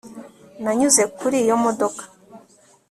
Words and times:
nanyuze 0.63 1.03
kuri 1.17 1.37
iyo 1.45 1.55
modoka 1.63 2.03